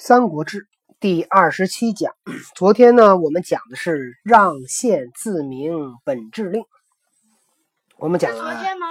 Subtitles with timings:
[0.00, 0.58] 三国志》
[1.00, 2.14] 第二十七讲，
[2.54, 5.72] 昨天呢，我们讲的是让县自明
[6.04, 6.62] 本制令。
[7.96, 8.86] 我们讲了，昨天吗？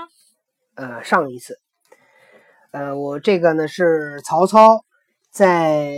[0.76, 1.62] 呃，上一次，
[2.72, 4.84] 呃，我这个呢是曹操
[5.32, 5.96] 在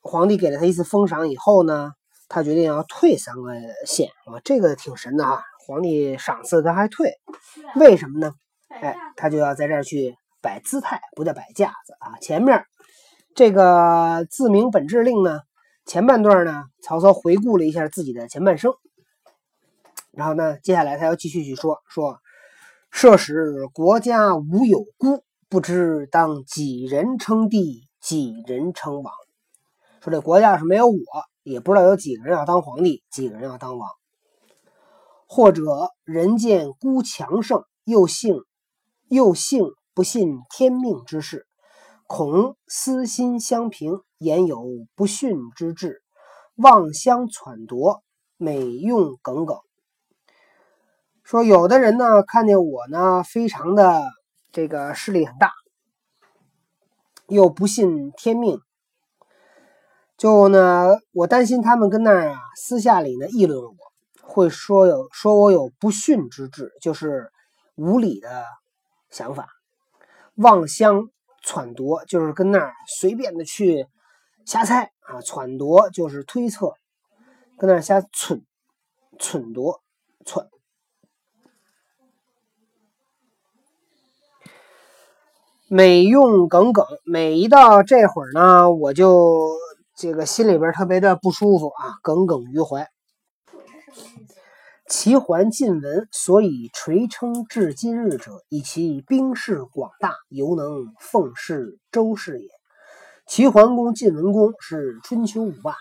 [0.00, 1.92] 皇帝给了他一次封赏以后呢，
[2.28, 3.52] 他决定要退三个
[3.86, 5.40] 县啊，这个挺神的啊。
[5.64, 7.12] 皇帝赏赐他还退，
[7.76, 8.32] 为什么呢？
[8.68, 12.18] 哎，他就要在这儿去摆姿态，不叫摆架子啊。
[12.20, 12.64] 前面。
[13.38, 15.42] 这个自明本制令呢，
[15.86, 18.74] 前半段呢，曹操回顾了一下自己的前半生，
[20.10, 22.18] 然后呢，接下来他要继续去说说，
[22.90, 29.14] 设使国家无有孤，不知当几人称帝，几人称王。
[30.00, 30.96] 说这国家要是没有我，
[31.44, 33.88] 也不知道有几个人要当皇帝，几个人要当王。
[35.28, 35.62] 或者
[36.02, 38.40] 人见孤强盛，又幸
[39.06, 41.46] 又幸不信天命之事。
[42.08, 46.02] 恐私心相平，言有不逊之志，
[46.54, 48.02] 妄相篡夺，
[48.38, 49.58] 美用耿耿。
[51.22, 54.02] 说有的人呢，看见我呢，非常的
[54.52, 55.52] 这个势力很大，
[57.26, 58.58] 又不信天命，
[60.16, 63.76] 就呢，我担心他们跟那儿啊，私下里呢议论我，
[64.22, 67.30] 会说有说我有不逊之志，就是
[67.74, 68.46] 无理的
[69.10, 69.46] 想法，
[70.36, 71.10] 妄相。
[71.42, 73.86] 篡夺就是跟那儿随便的去
[74.44, 76.72] 瞎猜啊，篡夺就是推测，
[77.56, 78.44] 跟那儿瞎蠢
[79.18, 79.80] 蠢夺
[80.24, 80.48] 篡。
[85.70, 89.54] 每用耿耿，每一到这会儿呢，我就
[89.94, 92.88] 这个心里边特别的不舒服啊，耿耿于怀。
[94.88, 102.48] 齐桓晋文所以垂称至今日者，以其兵势广大，犹能奉事周氏也。
[103.26, 105.74] 齐桓公、晋文公是春秋五霸，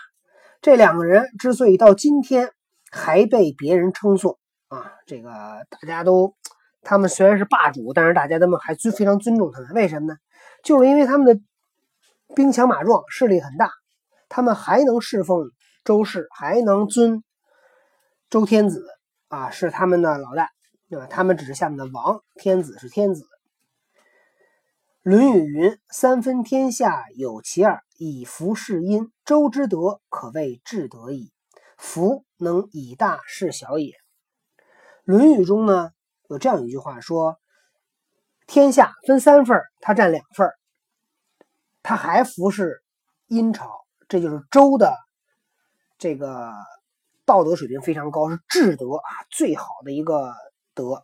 [0.61, 2.51] 这两个人之所以到今天
[2.91, 5.29] 还被别人称颂啊，这个
[5.69, 6.35] 大家都，
[6.81, 9.69] 他们虽然是霸主，但是大家他们还尊非常尊重他们。
[9.73, 10.17] 为什么呢？
[10.65, 11.41] 就是因为他们的
[12.35, 13.71] 兵强马壮，势力很大，
[14.27, 15.49] 他们还能侍奉
[15.85, 17.23] 周氏，还能尊
[18.29, 18.85] 周天子。
[19.29, 20.51] 啊，是他们的老大，
[20.89, 21.05] 对吧？
[21.07, 23.23] 他们只是下面的王，天子是天子。
[25.03, 29.11] 《论语》云：“三分天下有其二，以福事殷。
[29.25, 31.33] 周之德，可谓至德矣。
[31.77, 33.91] 福能以大事小也。”
[35.03, 35.91] 《论语》中呢
[36.29, 37.37] 有这样一句话说
[38.47, 40.49] ：“天下分三份他占两份
[41.83, 42.81] 他还服侍
[43.27, 44.95] 殷朝，这就是周的
[45.97, 46.53] 这个。”
[47.27, 50.33] 道德水平非常高，是至德啊，最好的一个
[50.73, 51.03] 德，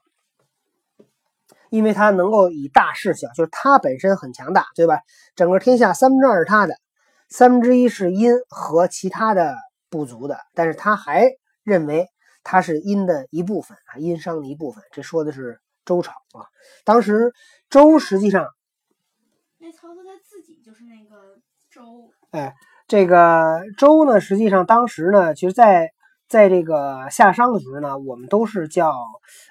[1.69, 5.01] 因为他能够以大事小，就是他本身很强大，对吧？
[5.35, 6.75] 整个天下三分之二是他的，
[7.27, 9.53] 三分之一是殷和其他的
[9.89, 11.29] 部族的，但是他还
[11.61, 12.07] 认为
[12.41, 14.81] 他是殷的一部分啊，殷商的一部分。
[14.93, 16.47] 这说的是周朝啊，
[16.85, 17.33] 当时
[17.69, 18.47] 周实际上，
[19.57, 21.35] 那曹操他自己就是那个
[21.69, 22.55] 周，哎，
[22.87, 25.91] 这个周呢，实际上当时呢，其实，在
[26.27, 28.91] 在这个夏商的时候呢，我们都是叫，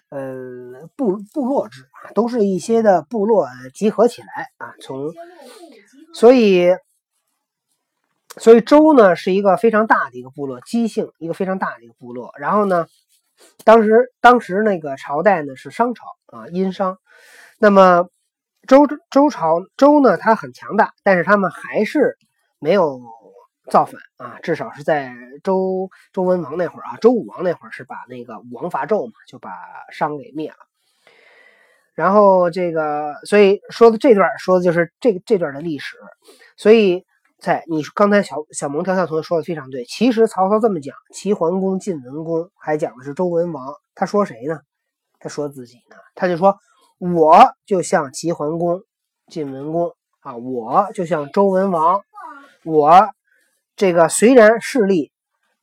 [0.09, 5.13] 呃，部部落制啊，都是一些的部落集合起来啊，从，
[6.13, 6.71] 所以，
[8.37, 12.33] 所以周呢是一个非常大的一个部落，姬姓一个非常大的一个部落。
[12.37, 12.87] 然后呢，
[13.65, 16.99] 当时当时那个朝代呢是商朝啊，殷商。
[17.59, 18.09] 那么
[18.67, 22.19] 周周朝周呢，它很强大，但是他们还是
[22.59, 23.01] 没有。
[23.71, 25.15] 造反啊，至少是在
[25.45, 29.51] 周周文王那会儿啊，周武王那会儿是把那个武王伐纣嘛，就把
[29.93, 30.57] 商给灭了。
[31.95, 35.97] 然后这个，所以说的这段说的就是这这段的历史。
[36.57, 37.05] 所以
[37.39, 44.59] 在你刚才小小萌跳跳同学说的非常对，其实曹操这么讲，齐桓公、晋文公还讲的是周文王，他说谁呢？
[45.21, 46.59] 他说自己呢，他就说
[46.99, 48.83] 我就像齐桓公、
[49.29, 52.03] 晋文公啊，我就像周文王，
[52.65, 53.09] 我。
[53.75, 55.13] 这个虽然势力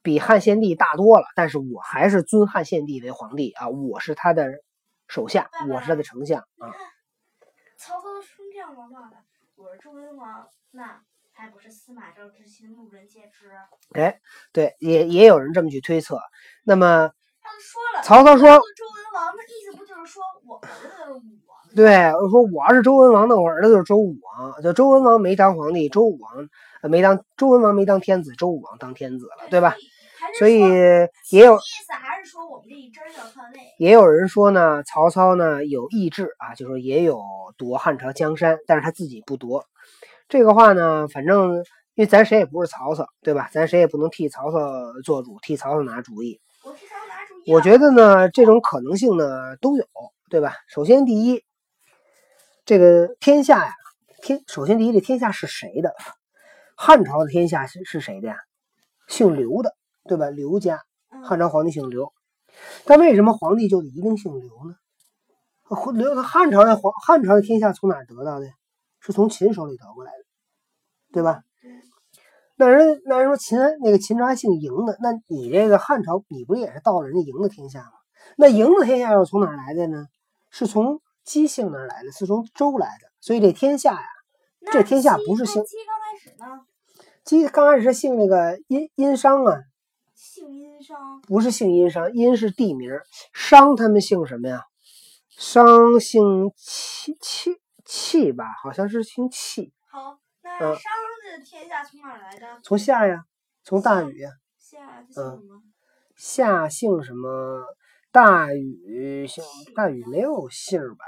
[0.02, 3.70] 比汉献帝大多了，但是我还是尊汉献帝为皇帝啊！
[3.70, 4.48] 我是他的
[5.08, 6.74] 手下，我是他的丞相啊。
[7.78, 9.18] 曹操是这样王道的，
[9.56, 11.02] 我是周文王，那
[11.32, 13.52] 还不是司马昭之心，路人皆知。
[13.94, 14.20] 哎，
[14.52, 16.20] 对，也也有人这么去推测。
[16.64, 17.12] 那么，
[17.42, 21.04] 他说了，曹操说周文王的意思不就是说我儿子
[21.46, 21.49] 我？
[21.76, 24.62] 对，我说我要是周文王，那我儿子就是周武王。
[24.62, 26.50] 就周文王没当皇帝，周武王。
[26.90, 29.76] 没当周文王没当天子，周武王当天子了，对吧？
[30.38, 33.60] 所以也有意思，还是说我们这一支要靠那？
[33.78, 37.22] 也有人说呢，曹操呢有意志啊，就说也有
[37.58, 39.66] 夺汉朝江山，但是他自己不夺。
[40.28, 41.56] 这个话呢，反正
[41.96, 43.50] 因为咱谁也不是曹操，对吧？
[43.52, 44.60] 咱谁也不能替曹操
[45.04, 46.40] 做主，替曹操拿主意。
[46.64, 47.54] 我替曹操拿主意。
[47.54, 49.84] 我觉得呢，这种可能性呢都有，
[50.30, 50.54] 对吧？
[50.68, 51.44] 首先第一，
[52.70, 53.74] 这个天下呀，
[54.22, 55.96] 天首先第一，这天下是谁的？
[56.78, 58.36] 汉朝的天下是是谁的呀？
[59.08, 60.30] 姓刘的，对吧？
[60.30, 60.84] 刘家，
[61.24, 62.14] 汉朝皇帝姓刘。
[62.86, 64.76] 但为什么皇帝就一定姓刘呢？
[65.96, 68.46] 刘汉朝的皇汉朝的天下从哪得到的？
[69.00, 70.24] 是从秦手里得过来的，
[71.12, 71.42] 对吧？
[72.56, 77.94] 那人那人说秦那个秦朝还姓嬴的，那你这个汉朝你不也是到了人家嬴的天下吗？
[78.38, 80.06] 那嬴的天下又是从哪来的呢？
[80.52, 83.10] 是从姬姓哪儿来的，是从周来的。
[83.20, 84.08] 所以这天下呀，
[84.72, 86.66] 这天下不是姓姬刚开始呢？
[87.24, 89.58] 姬刚开始是姓那个殷殷商啊，
[90.16, 92.92] 姓殷商不是姓殷商，殷是地名，
[93.34, 94.64] 商他们姓什么呀？
[95.30, 99.72] 商姓戚戚戚吧，好像是姓戚。
[99.90, 102.60] 好，那商的天下从哪来的？
[102.64, 103.24] 从夏呀，
[103.64, 104.32] 从大禹呀。
[104.58, 105.62] 夏姓什么？
[106.16, 107.64] 夏姓什么？
[108.12, 109.44] 大禹姓
[109.76, 111.06] 大禹没有姓吧？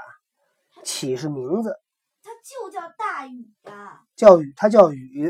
[0.84, 1.76] 起是名字。
[2.22, 4.02] 他就叫大禹呀。
[4.14, 5.28] 叫禹，他叫禹。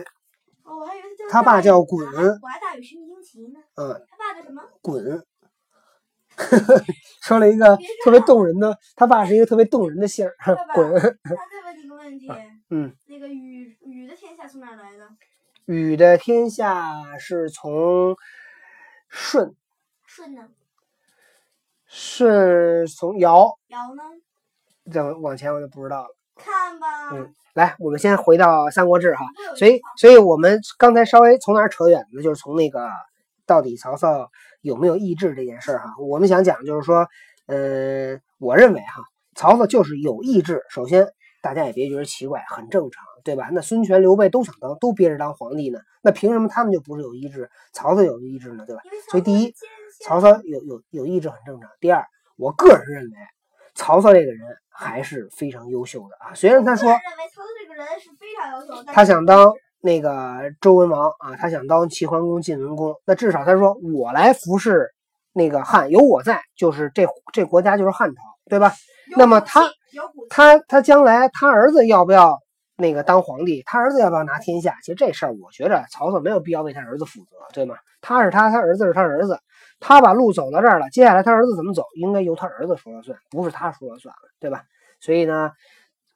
[0.64, 1.30] 哦，我还以为他叫。
[1.30, 2.04] 他爸叫鲧。
[2.42, 3.60] 我还大禹是惊奇呢。
[3.76, 4.06] 嗯。
[4.08, 4.62] 他爸叫什么？
[4.82, 5.22] 鲧。
[7.22, 11.00] 说了一个特别动人的，他爸是一个特别动人的姓儿，鲧。
[11.22, 12.28] 他再问你个问题，
[12.70, 15.08] 嗯，那个禹禹的天下从哪来的？
[15.66, 18.16] 禹的天下是从
[19.10, 19.54] 舜。
[20.06, 20.48] 舜呢？
[21.92, 23.58] 舜从尧。
[23.68, 24.02] 尧呢？
[24.90, 26.08] 再往前我就不知道了。
[26.36, 27.10] 看吧。
[27.12, 29.24] 嗯，来，我们先回到《三国志》哈。
[29.56, 32.22] 所以，所以我们刚才稍微从哪儿扯远了？
[32.22, 32.88] 就是从那个
[33.46, 34.30] 到底曹操。
[34.62, 35.96] 有没有意志这件事儿哈？
[35.98, 37.08] 我们想讲就是说，
[37.46, 39.02] 呃，我认为哈，
[39.34, 40.62] 曹操就是有意志。
[40.70, 41.08] 首先，
[41.42, 43.48] 大家也别觉得奇怪，很正常，对吧？
[43.50, 48.64] 那孙权、刘备都想当，都憋着当皇帝呢，那凭什么他们就不是有意志，曹操有意志呢？
[48.64, 48.82] 对吧？
[49.10, 49.52] 所以第一，
[50.00, 51.70] 曹操有有有意志很正常。
[51.80, 52.04] 第二，
[52.36, 53.16] 我个人认为，
[53.74, 54.40] 曹操这个人
[54.70, 56.34] 还是非常优秀的啊。
[56.34, 59.52] 虽然他说，认为曹操这个人是非常优秀，他想当。
[59.84, 64.88] 那个周文王啊，他想当齐桓公、晋文公，那至少他说我来服侍
[65.32, 68.72] 那个汉，有我在，就是这这国家就是汉朝，对吧？
[69.16, 69.68] 那么他
[70.30, 72.38] 他他将来他儿子要不要
[72.76, 73.64] 那个当皇帝？
[73.66, 74.76] 他儿子要不要拿天下？
[74.84, 77.74] 其实这事儿，我觉着曹操没有必要为他儿子负责，对吗？
[78.00, 79.40] 他是他，他儿子是他儿子，
[79.82, 84.62] 他把路走到这儿了，接下来他儿子怎么走，应该由他儿子说了算，不是他说了算了，对吧？
[85.00, 85.50] 所以呢。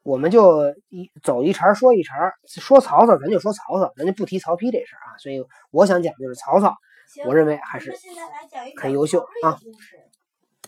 [0.06, 5.18] 我们就一走一茬说一茬，说曹操咱就说曹操，咱就不提曹丕这事儿啊。
[5.18, 6.76] 所以我想讲就是曹操，
[7.26, 7.92] 我认为还是
[8.80, 9.58] 很优秀啊。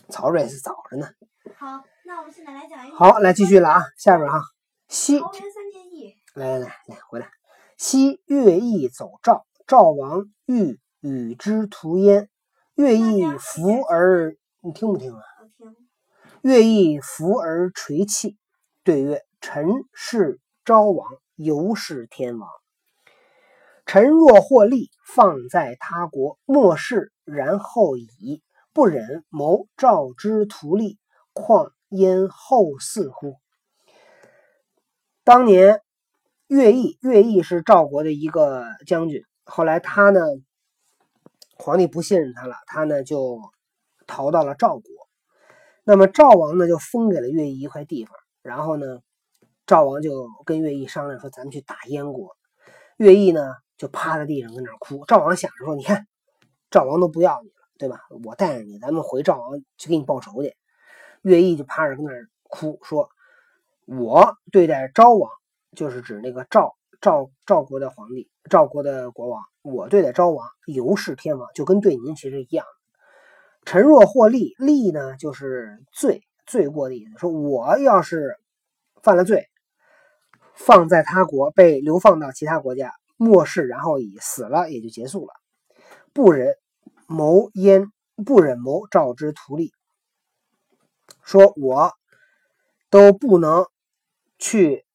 [0.09, 1.07] 曹睿是早着呢。
[1.55, 2.97] 好，那我们现在来讲一个。
[2.97, 4.41] 好，来继续了啊，下边哈。
[4.89, 5.19] 西。
[5.19, 5.31] 三
[5.71, 6.13] 结义。
[6.33, 7.29] 来来来来，回来。
[7.77, 12.27] 西乐毅走赵，赵王欲与之图焉。
[12.79, 15.21] 乐毅伏而，你听不听啊？
[16.41, 18.37] 乐毅伏而垂泣，
[18.85, 19.21] 对曰。
[19.41, 22.49] 臣是昭王，犹是天王。
[23.85, 28.41] 臣若获利，放在他国，莫视然后矣。
[28.71, 30.99] 不忍谋赵之图利，
[31.33, 33.35] 况焉后嗣乎？
[35.25, 35.81] 当年
[36.47, 39.25] 乐毅，乐毅是赵国的一个将军。
[39.43, 40.21] 后来他呢，
[41.59, 43.39] 皇帝不信任他了，他呢就
[44.07, 44.83] 逃到了赵国。
[45.83, 48.99] 那么赵王呢，就封给了乐毅一块地方，然后呢。
[49.65, 52.35] 赵王就跟乐毅商量说：“咱们去打燕国。”
[52.97, 55.05] 乐毅呢就趴在地上跟那哭。
[55.05, 56.07] 赵王想着说：“你看，
[56.71, 58.01] 赵王都不要你了，对吧？
[58.25, 60.55] 我带着你，咱们回赵王去给你报仇去。”
[61.21, 62.11] 乐毅就趴着跟那
[62.41, 63.11] 哭，说
[63.85, 65.29] ：“我对待昭王，
[65.75, 69.41] 就是指那个赵赵赵国的皇帝，赵国的国王。
[69.61, 72.65] 我对待昭王，犹是天王，就跟对您其实一样。
[73.63, 77.17] 臣若获利，利呢就是罪罪过的意思。
[77.17, 78.37] 说我要是
[79.01, 79.47] 犯了罪。”
[80.61, 85.31] 放在他国，被流放到其他国家，末世，然后以死了也就结束了。
[86.11, 86.53] 不忍
[87.07, 87.93] 谋焉，
[88.25, 89.71] 不忍谋赵之图利，
[91.23, 91.93] 说我
[92.89, 93.67] 都不能
[94.37, 94.85] 去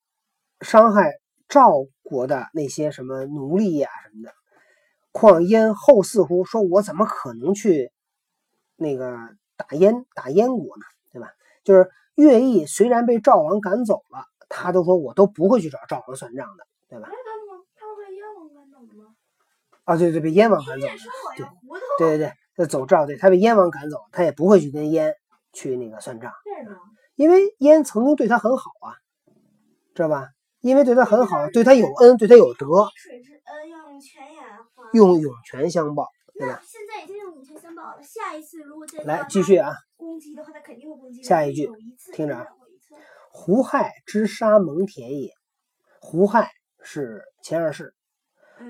[0.60, 1.14] 伤害
[1.48, 1.70] 赵
[2.04, 4.32] 国的那些什么奴隶呀什么的。
[5.10, 6.44] 况燕后似乎？
[6.44, 7.90] 说我怎么可能去
[8.76, 9.18] 那个
[9.56, 10.84] 打燕打燕国呢？
[11.12, 11.32] 对吧？
[11.64, 14.26] 就是乐毅虽然被赵王赶走了。
[14.56, 17.08] 他都说我都不会去找赵王算账的，对吧？
[17.08, 19.16] 他被燕王赶走吗？
[19.82, 20.92] 啊，对对，被燕王赶走了。
[21.98, 25.16] 对对对，他走赵，对他被燕王赶走，他也不会去跟燕
[25.52, 26.32] 去那个算账。
[27.16, 28.94] 因为燕曾经对他很好啊，
[29.94, 30.28] 知道吧？
[30.64, 32.88] 因为对他很好，对他有恩，对他有德。
[32.96, 33.78] 水之恩要
[34.94, 36.62] 用涌泉相报，对吧？
[36.64, 41.22] 现在已经用涌泉相报了，下一次如果再来继续啊，攻击的话，他肯定会攻击。
[41.22, 41.68] 下一句，
[42.14, 42.46] 听着啊，
[43.30, 45.34] 胡亥之杀蒙恬也。
[46.00, 46.50] 胡亥
[46.82, 47.94] 是前二世，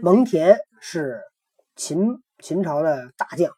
[0.02, 1.22] 蒙恬是
[1.76, 3.52] 秦秦朝的大将。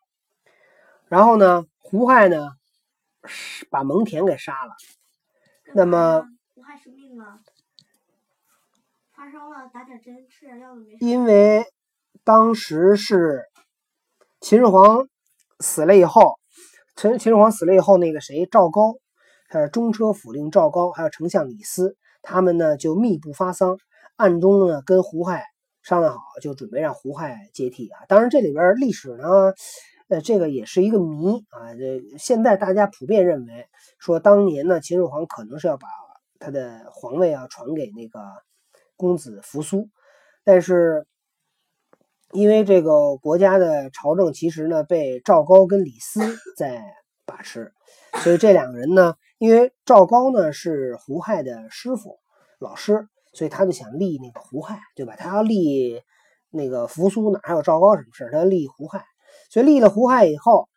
[1.09, 2.51] 然后呢，胡亥呢，
[3.71, 4.75] 把蒙恬给杀了。
[5.75, 7.41] 那么胡亥生病了，
[9.17, 10.77] 发烧了，打点针，吃点药。
[11.01, 11.65] 因为
[12.23, 13.45] 当时是
[14.41, 15.09] 秦始皇
[15.59, 16.35] 死了以后，
[16.97, 18.97] 秦秦始皇死了以后，那个谁赵高，
[19.49, 21.97] 还有中车府令赵高，还有丞相李斯。
[22.21, 23.79] 他们呢就密不发丧，
[24.17, 25.45] 暗中呢跟胡亥
[25.83, 28.05] 商量好，就准备让胡亥接替啊。
[28.09, 29.55] 当然这里边历史呢，
[30.09, 31.73] 呃，这个也是一个谜啊。
[31.73, 33.67] 这现在大家普遍认为
[33.99, 35.89] 说，当年呢秦始皇可能是要把
[36.39, 38.21] 他的皇位啊传给那个
[38.97, 39.89] 公子扶苏，
[40.45, 41.07] 但是
[42.33, 46.21] 因为这个国家的朝政其实呢被赵高跟李斯
[46.57, 46.83] 在
[47.25, 47.73] 把持，
[48.23, 49.15] 所以这两个人呢。
[49.39, 52.21] 因为赵高呢是胡亥的师傅、
[52.59, 55.15] 老师，所以他就想立那个胡亥，对吧？
[55.15, 56.01] 他要立
[56.49, 59.05] 那个扶苏，哪还有赵高什么事他要立胡亥，
[59.51, 60.71] 所以立了胡亥以后，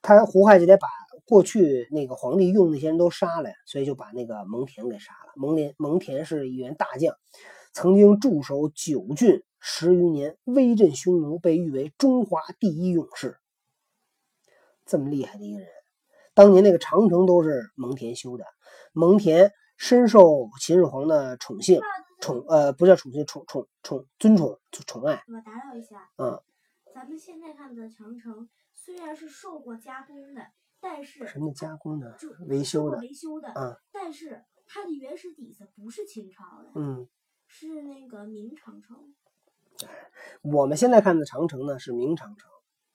[0.00, 0.88] 他胡亥就得把
[1.26, 5.32] 过去那个皇帝用那些人都杀了，所以就把那个蒙恬给杀了。
[5.36, 7.14] 蒙恬蒙恬是一员大将，
[7.72, 13.38] 曾经驻守九郡十余年，威震匈奴，被誉为中华第一勇士。
[14.86, 15.68] 这么厉害的一个人。
[16.34, 18.44] 当年那个长城都是蒙恬修的，
[18.92, 21.80] 蒙恬深受秦始皇的宠幸，
[22.20, 25.22] 宠呃不叫宠幸，宠宠宠尊宠宠爱。
[25.26, 26.40] 我打扰一下，嗯，
[26.94, 30.46] 咱们现在看的长城虽然是受过加工的，
[30.80, 32.16] 但是什么加工的？
[32.16, 37.08] 就维修的，维修的，嗯，但是它的原始底子不是秦朝的，嗯，
[37.48, 38.96] 是那个明长城。
[40.42, 42.48] 我们现在看的长城呢是明长城。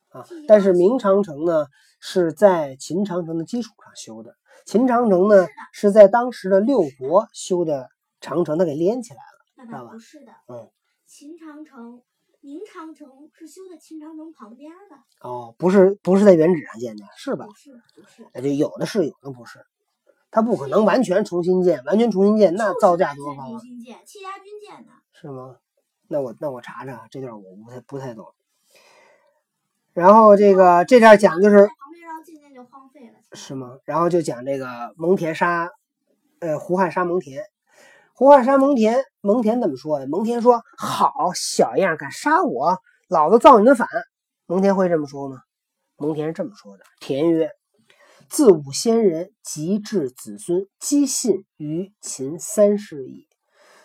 [0.10, 1.66] 啊，但是明长城呢
[2.00, 4.36] 是在秦长城的基础上修的。
[4.64, 7.90] 秦长城呢是在当时的六国修的
[8.22, 9.92] 长城，它给连起来了，知道吧？
[9.92, 10.70] 不是的，嗯，
[11.08, 12.04] 秦长城、
[12.42, 15.28] 明长城是修在秦长城旁边的。
[15.28, 17.48] 哦，不是，不是在原址上建的，是吧？
[17.48, 18.28] 不是，不是。
[18.36, 19.66] 那就有的是，有的不是。
[20.34, 23.48] 它不可能完全重新建，完全重新建，那造价多高啊！
[23.50, 24.92] 重新建，戚家军建的。
[25.14, 25.58] 是吗？
[26.08, 28.26] 那我那我查查这段，我不太不太懂。
[29.94, 31.70] 然后这个这段讲就是，
[33.34, 33.78] 是吗？
[33.86, 35.70] 然后就讲这个蒙恬杀，
[36.40, 37.44] 呃，胡亥杀蒙恬，
[38.16, 40.08] 胡亥杀蒙恬，蒙恬怎么说的？
[40.08, 43.88] 蒙恬说：“好小样，敢杀我，老子造你的反。”
[44.48, 45.44] 蒙恬会这么说吗？
[45.98, 47.52] 蒙恬是这么说的：“田曰：
[48.34, 53.28] 自吾先人及至子孙，积信于秦三世矣。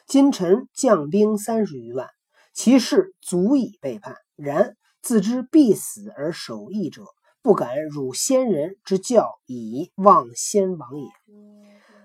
[0.07, 2.09] 今臣将兵三十余万，
[2.55, 4.17] 其势足以背叛。
[4.37, 7.05] 然。”自知必死而守义者，
[7.41, 11.09] 不敢辱先人之教以忘先王也。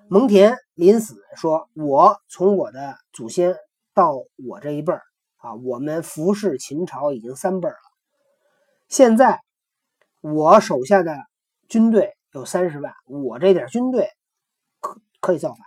[0.07, 3.55] 蒙恬临死说：“我从我的祖先
[3.95, 4.13] 到
[4.47, 5.01] 我这一辈儿
[5.37, 7.91] 啊，我们服侍秦朝已经三辈儿了。
[8.87, 9.41] 现在
[10.21, 11.17] 我手下的
[11.67, 14.09] 军队有三十万，我这点军队
[14.79, 15.59] 可可以造反，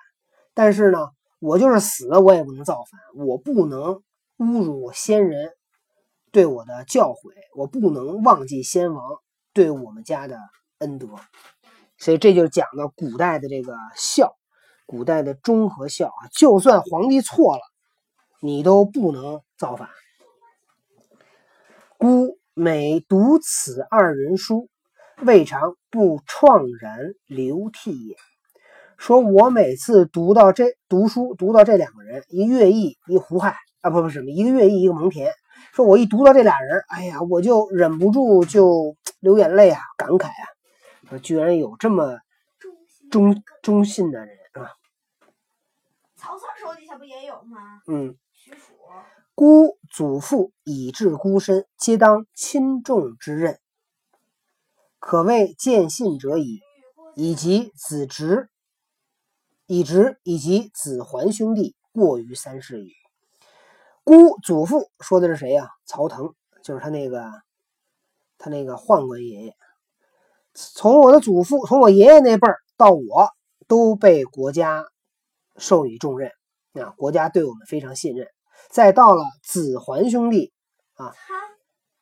[0.54, 0.98] 但是呢，
[1.38, 4.02] 我就是死了我也不能造反，我不能
[4.38, 5.52] 侮辱先人。”
[6.32, 9.02] 对我的教诲，我不能忘记先王
[9.54, 10.38] 对我们家的
[10.80, 11.08] 恩德，
[11.96, 14.36] 所以这就讲到古代的这个孝，
[14.84, 16.28] 古代的忠和孝啊。
[16.30, 17.62] 就算皇帝错了，
[18.42, 19.88] 你都不能造反。
[21.96, 24.68] 孤每读此二人书，
[25.22, 28.16] 未尝不怆然流涕也。
[28.98, 35.30] 说我每次读到这读书，读到这两个人，一个乐毅，一个胡亥啊，不不什么，一个乐毅，一个蒙恬。
[35.72, 40.44] 说我一读到这俩人，哎呀，我就忍不住就流眼泪啊，感慨啊，
[41.08, 42.18] 说居然有这么
[43.10, 44.72] 忠忠信的人啊！
[46.16, 47.80] 曹操手底下不也有吗？
[47.86, 48.16] 嗯。
[48.32, 48.66] 许褚。
[49.34, 53.58] 孤祖父以至孤身，皆当亲重之任，
[54.98, 56.60] 可谓见信者矣。
[57.18, 58.50] 以及子侄，
[59.64, 62.92] 以侄以及子桓兄弟，过于三世矣。
[64.04, 65.70] 姑祖父说的是谁呀？
[65.86, 67.32] 曹腾，就是他那个，
[68.36, 69.54] 他那个宦官爷爷。
[70.52, 73.30] 从我的祖父，从我爷爷那辈儿到我，
[73.66, 74.84] 都被国家
[75.56, 76.30] 授予重任
[76.74, 78.28] 啊，国家对我们非常信任。
[78.68, 80.52] 再到了子桓兄弟
[80.96, 81.14] 啊，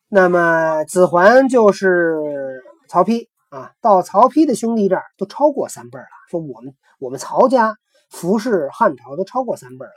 [0.09, 2.54] 那么子桓就是
[2.87, 6.05] 曹丕啊，到曹丕的兄弟这儿都超过三辈了。
[6.29, 7.75] 说我们我们曹家
[8.09, 9.93] 服侍汉朝都超过三辈了。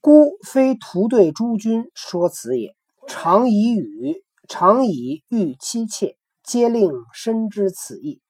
[0.00, 2.76] 孤非徒对诸君说此也。
[3.08, 8.20] 常以语，常以欲妻妾，皆令深知此意。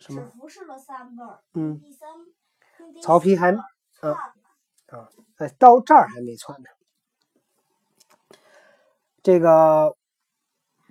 [0.00, 0.30] 什只么？
[0.36, 2.08] 服侍了三辈儿，嗯，第三
[3.00, 3.62] 曹丕还四个
[4.08, 4.14] 嗯
[4.88, 6.66] 看了哎，到这儿还没窜呢。
[9.22, 9.96] 这个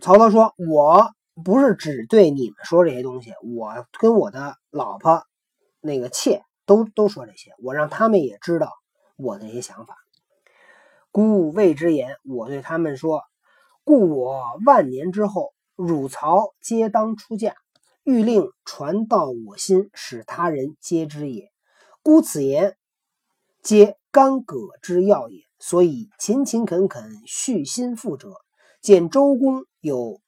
[0.01, 1.13] 曹操说：“我
[1.43, 5.23] 不是只对你们说这些东西，我跟我的老婆
[5.81, 8.71] 那个妾都都说这些，我让他们也知道
[9.17, 9.95] 我的一些想法。
[11.11, 13.23] 故谓之言，我对他们说：
[13.83, 17.55] 故我万年之后，汝曹皆当出嫁，
[18.03, 21.51] 欲令传到我心，使他人皆知也。
[22.01, 22.77] 故此言，
[23.61, 25.43] 皆干戈之要也。
[25.57, 28.33] 所以勤勤恳恳，恤心腹者，
[28.81, 30.19] 见周公有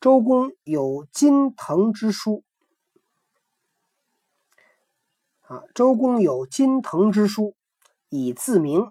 [0.00, 2.42] 周公有金藤之书
[5.42, 7.54] 啊，周公有金藤之书，
[8.08, 8.86] 以自明，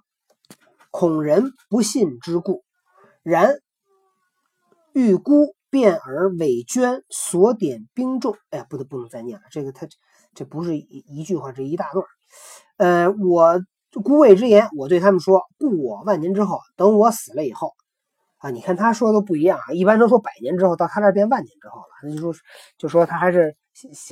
[0.91, 2.63] 恐人不信之故。
[3.23, 3.55] 然
[4.93, 8.35] 欲孤变而伪捐所点兵众。
[8.51, 9.87] 哎呀，不得不能再念了，这个他
[10.35, 12.05] 这不是一一句话，这一大段。
[12.77, 13.59] 呃，我
[14.03, 17.73] 孤谓之言，我对他们说：故我万年之后，等我死了以后
[18.39, 22.41] 啊，你看他说的都不一样啊，一般都说百年之后，到他这儿变万年之后了，那就说
[22.77, 23.55] 就说他还是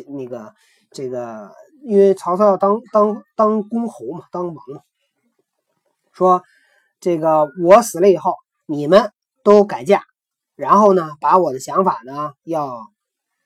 [0.09, 0.53] 那个
[0.91, 1.51] 这个，
[1.83, 4.81] 因为曹操要当当当公侯嘛，当王嘛，
[6.11, 6.43] 说
[6.99, 9.11] 这个我死了以后，你们
[9.43, 10.01] 都改嫁，
[10.55, 12.81] 然后呢，把我的想法呢要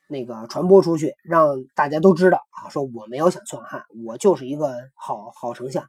[0.08, 5.84] 那个传播出去，让大家都知道啊，说我没有想篡汉，我就是一个好好丞相。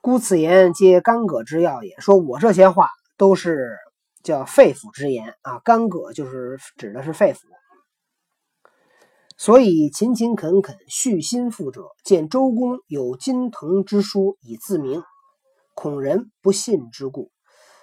[0.00, 1.98] 孤此言皆干戈之要也。
[1.98, 3.76] 说我这些话都是
[4.22, 7.38] 叫肺腑之言啊，干戈就是指的是肺腑。
[9.38, 15.02] 所以勤勤恳恳，恤心腹者，见周公有金藤之书以自明，
[15.74, 17.30] 恐人不信之故。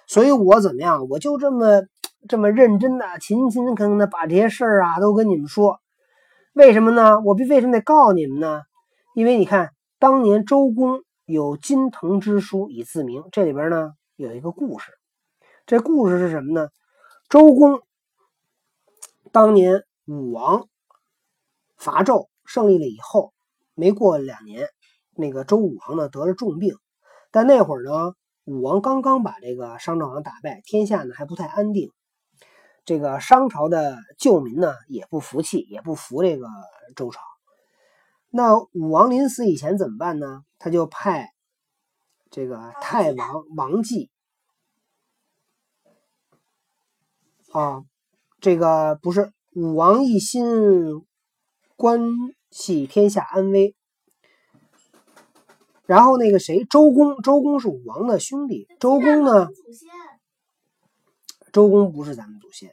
[0.08, 1.06] 所以我怎么样？
[1.08, 1.82] 我就这么
[2.28, 5.78] 这么认真的、勤勤恳恳的把这些事儿啊都跟你们说。
[6.54, 7.20] 为什么呢？
[7.20, 8.62] 我为什么得告诉你们呢？
[9.14, 14.90] 因为你看，当年周公有金藤之书以自明，这里边呢有一个故事。
[15.66, 16.68] 这故事是什么呢？
[17.30, 17.80] 周公
[19.32, 20.68] 当年武王
[21.78, 23.32] 伐纣胜利了以后，
[23.74, 24.68] 没过两年，
[25.14, 26.76] 那个周武王呢得了重病，
[27.30, 28.14] 但那会儿呢。
[28.44, 31.90] 武王刚刚把这个商纣王打败，天下呢还不太安定。
[32.84, 36.46] 这个商朝的旧民呢也不服气，也不服这个
[36.94, 37.22] 周朝。
[38.28, 40.42] 那武王临死以前怎么办呢？
[40.58, 41.30] 他就派
[42.30, 44.10] 这个太王王继
[47.54, 47.84] 啊，
[48.40, 50.44] 这个不是武王一心
[51.76, 52.00] 关
[52.50, 53.76] 系天下安危。
[55.86, 58.66] 然后那个谁，周公，周公是武王的兄弟。
[58.80, 59.46] 周公呢？
[61.52, 62.72] 周公不是咱们祖先，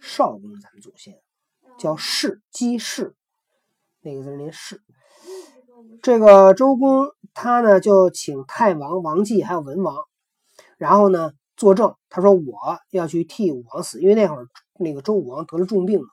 [0.00, 1.20] 少公是咱们祖先，
[1.78, 3.14] 叫氏，姬氏，
[4.00, 4.82] 那个字念氏。
[6.02, 9.94] 这个周公他呢就请太王王继还有文王，
[10.78, 14.46] 然后呢作证，他说我要去替武王死，因为那会儿
[14.78, 16.06] 那个周武王得了重病嘛。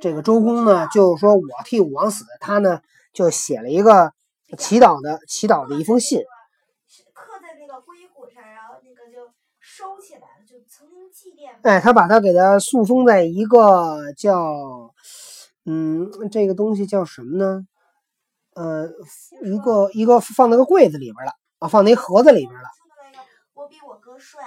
[0.00, 2.80] 这个周公呢就说我替武王死，他呢
[3.12, 4.12] 就写了一个。
[4.58, 6.20] 祈祷的祈祷的一封信，
[7.14, 11.56] 刻在那个龟骨上，然后那个就收起来了，就曾经祭奠。
[11.62, 14.92] 哎，他把它给他塑封在一个叫，
[15.64, 17.66] 嗯，这个东西叫什么呢？
[18.54, 18.90] 呃，
[19.42, 22.68] 一个一个放那个柜子里边了啊，放那盒子里边了。
[23.54, 24.42] 我比我哥帅，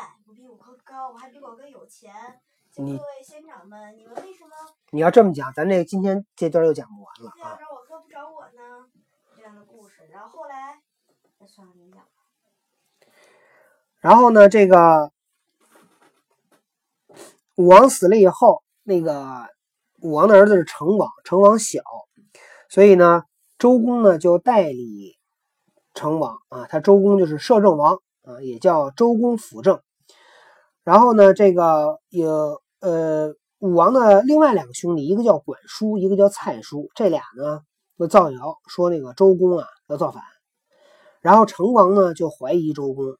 [0.96, 2.14] 高，我还比我哥有钱。
[2.74, 4.52] 各位仙长们，你们为什么？
[4.92, 7.60] 你要这么讲，咱这今天这段又讲不完了啊。
[7.60, 8.88] 找我哥不找我呢？
[9.36, 10.80] 这样的故事，然后后来，
[11.38, 12.08] 那算了，别讲了。
[14.00, 15.12] 然后呢，这个
[17.56, 19.50] 武王死了以后，那个
[20.00, 21.82] 武王的儿子是成王，成王小，
[22.70, 23.26] 所以呢，
[23.58, 25.18] 周公呢就代理
[25.94, 29.82] 成王啊，他周公就是摄政王啊，也叫周公辅政。
[30.86, 37.60] 然后呢，这个有呃武王的另外两个兄弟，一个叫管叔，一个叫蔡叔，这俩呢。
[37.98, 40.22] 就造谣说那个周公啊要造反，
[41.22, 43.16] 然后成王呢就怀疑周公，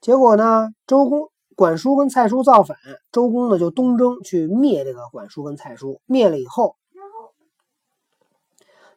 [0.00, 2.78] 结果呢周公管叔跟蔡叔造反，
[3.12, 6.76] 周公呢就东征去灭这个管叔跟蔡叔，灭了以后，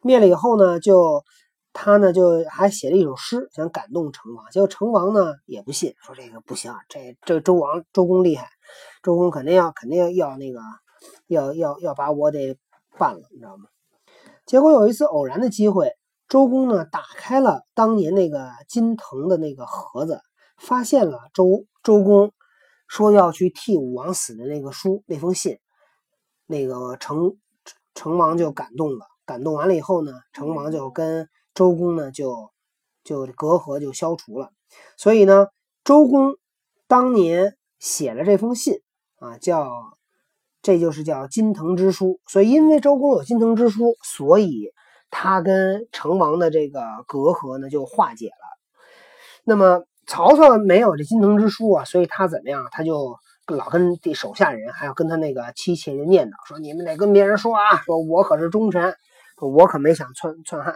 [0.00, 1.24] 灭了以后呢就
[1.72, 8.48] 他呢就还写了一首诗想感动成王，结果成王呢也不信，说这个不行，这这周王周公厉害，
[9.02, 10.60] 周公肯定要肯定要那个
[11.26, 12.58] 要要要把我得
[12.98, 13.66] 办了，你知道吗？
[14.46, 15.92] 结果有一次偶然的机会，
[16.28, 20.20] 周公呢打开了当年那个金藤的那个盒子，
[20.58, 22.32] 发现了周周公
[22.88, 25.60] 说要去替武王死的那个书那封信，
[26.46, 27.36] 那个成
[27.94, 31.28] 成王就感动了，感动完了以后呢，成王就跟
[31.60, 32.50] 周公呢就
[33.04, 34.50] 就隔阂就消除了，
[34.96, 35.48] 所以呢，
[35.84, 36.36] 周公
[36.88, 38.80] 当年写了这封信
[39.18, 39.70] 啊，叫
[40.62, 44.72] 这就是叫金藤之书，所以因为周公有金藤之书，所以
[45.10, 48.46] 他跟成王的这个隔阂呢就化解了。
[49.44, 49.84] 那么。
[50.06, 52.66] 曹操没有这金藤之书啊，所以他怎么样？
[52.72, 58.96] 他就老跟这手下人，还要跟他那个妻妾就念叨说：“你们得跟别人说啊，说我可是忠臣，
[59.36, 60.74] 我可没想篡篡汉。”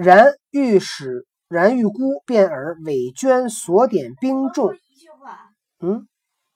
[0.00, 4.72] 然欲使然欲孤便而委捐所点兵众。
[4.76, 6.06] 一句话，嗯，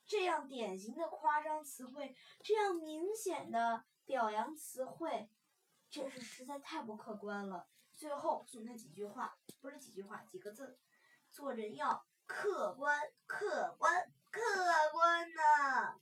[0.07, 5.29] 这样典型的夸张词汇，这样明显的表扬词汇，
[5.91, 7.67] 真是实在太不客观了。
[7.93, 10.79] 最后送他几句话，不是几句话，几个字：
[11.33, 13.93] 做人要客观，客观，
[14.31, 14.41] 客
[14.93, 15.97] 观呐。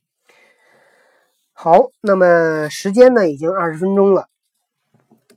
[1.53, 4.29] 好，那么时间呢已经二十分钟了。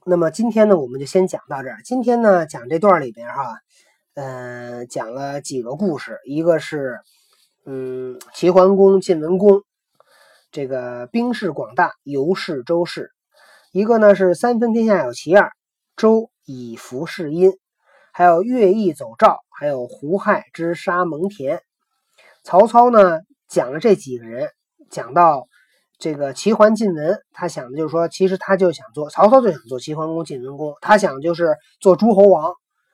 [0.07, 1.81] 那么今天呢，我们就先讲到这儿。
[1.83, 3.59] 今天呢，讲这段里边哈，
[4.15, 7.01] 嗯，讲了几个故事，一个是
[7.65, 9.63] 嗯齐桓公晋文公，
[10.51, 13.07] 这个兵势广大，游是周氏；
[13.73, 15.53] 一个呢是三分天下有其二，
[15.97, 16.31] 周。
[16.47, 17.55] 以服侍殷，
[18.13, 21.59] 还有乐毅走赵，还有胡亥之杀蒙恬。
[22.43, 24.51] 曹操呢讲了这几个人，
[24.91, 25.49] 讲到
[26.05, 32.53] 这个齐桓晋文，他想的就是说，其实他就想做曹操就想做齐桓公晋文公，他想就是做诸侯王，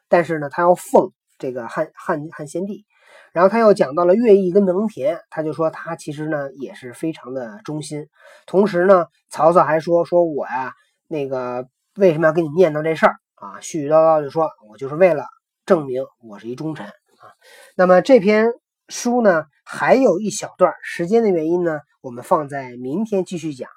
[0.08, 2.86] 但是呢他要奉这个汉汉汉献帝。
[3.32, 8.06] 然后他又讲到了乐毅跟蒙恬，他就说他其实呢也是非常的忠心。
[8.46, 10.72] 同时呢，曹操还说说我呀
[11.08, 13.16] 那个为什么要跟你念叨这事儿？
[13.34, 15.24] 啊，絮絮叨叨就说，我就是为了
[15.66, 17.34] 证明我是一忠臣啊。
[17.74, 18.52] 那么这篇
[18.90, 23.70] 书呢，还有一小段，时间的原因呢，我们放在明天继续讲。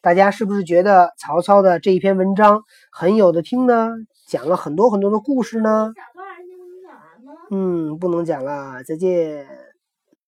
[0.00, 3.90] 大家是不是觉得曹操的这一篇文章很有的听呢？
[4.26, 5.92] 讲了很多很多的故事呢？
[7.50, 9.46] 嗯，不能讲了，再见。